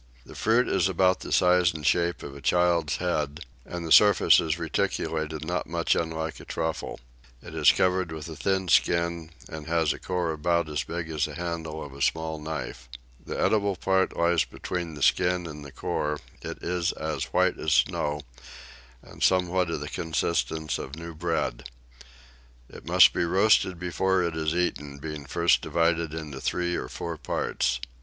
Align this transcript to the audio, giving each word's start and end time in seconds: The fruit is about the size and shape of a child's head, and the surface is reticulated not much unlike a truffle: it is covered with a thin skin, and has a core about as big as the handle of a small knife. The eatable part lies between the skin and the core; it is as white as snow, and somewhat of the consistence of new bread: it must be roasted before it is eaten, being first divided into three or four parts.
The 0.25 0.33
fruit 0.33 0.67
is 0.67 0.89
about 0.89 1.19
the 1.19 1.31
size 1.31 1.75
and 1.75 1.85
shape 1.85 2.23
of 2.23 2.35
a 2.35 2.41
child's 2.41 2.95
head, 2.95 3.41
and 3.65 3.85
the 3.85 3.91
surface 3.91 4.39
is 4.39 4.57
reticulated 4.57 5.45
not 5.45 5.67
much 5.67 5.93
unlike 5.93 6.39
a 6.39 6.45
truffle: 6.45 6.99
it 7.39 7.53
is 7.53 7.71
covered 7.71 8.11
with 8.11 8.27
a 8.27 8.35
thin 8.35 8.67
skin, 8.67 9.29
and 9.47 9.67
has 9.67 9.93
a 9.93 9.99
core 9.99 10.31
about 10.31 10.67
as 10.69 10.83
big 10.83 11.07
as 11.11 11.25
the 11.25 11.35
handle 11.35 11.85
of 11.85 11.93
a 11.93 12.01
small 12.01 12.39
knife. 12.39 12.89
The 13.23 13.35
eatable 13.35 13.75
part 13.75 14.17
lies 14.17 14.43
between 14.43 14.95
the 14.95 15.03
skin 15.03 15.45
and 15.45 15.63
the 15.63 15.71
core; 15.71 16.19
it 16.41 16.63
is 16.63 16.91
as 16.93 17.25
white 17.25 17.59
as 17.59 17.71
snow, 17.71 18.21
and 19.03 19.21
somewhat 19.21 19.69
of 19.69 19.81
the 19.81 19.87
consistence 19.87 20.79
of 20.79 20.95
new 20.95 21.13
bread: 21.13 21.69
it 22.67 22.87
must 22.87 23.13
be 23.13 23.23
roasted 23.23 23.77
before 23.79 24.23
it 24.23 24.35
is 24.35 24.55
eaten, 24.55 24.97
being 24.97 25.27
first 25.27 25.61
divided 25.61 26.11
into 26.11 26.41
three 26.41 26.75
or 26.75 26.87
four 26.87 27.17
parts. 27.17 27.79